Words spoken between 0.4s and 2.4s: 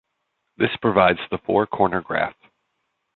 This provides the four corner graph.